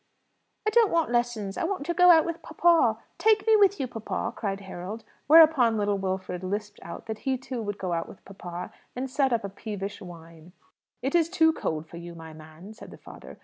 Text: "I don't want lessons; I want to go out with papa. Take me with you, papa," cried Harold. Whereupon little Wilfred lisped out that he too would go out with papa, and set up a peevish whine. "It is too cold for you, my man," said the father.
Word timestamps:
"I 0.67 0.71
don't 0.71 0.89
want 0.89 1.11
lessons; 1.11 1.59
I 1.59 1.63
want 1.63 1.85
to 1.85 1.93
go 1.93 2.09
out 2.09 2.25
with 2.25 2.41
papa. 2.41 2.97
Take 3.19 3.45
me 3.45 3.55
with 3.55 3.79
you, 3.79 3.85
papa," 3.85 4.33
cried 4.35 4.61
Harold. 4.61 5.03
Whereupon 5.27 5.77
little 5.77 5.99
Wilfred 5.99 6.41
lisped 6.43 6.79
out 6.81 7.05
that 7.05 7.19
he 7.19 7.37
too 7.37 7.61
would 7.61 7.77
go 7.77 7.93
out 7.93 8.09
with 8.09 8.25
papa, 8.25 8.71
and 8.95 9.07
set 9.11 9.31
up 9.31 9.43
a 9.43 9.49
peevish 9.49 10.01
whine. 10.01 10.53
"It 11.03 11.13
is 11.13 11.29
too 11.29 11.53
cold 11.53 11.85
for 11.85 11.97
you, 11.97 12.15
my 12.15 12.33
man," 12.33 12.73
said 12.73 12.89
the 12.89 12.97
father. 12.97 13.37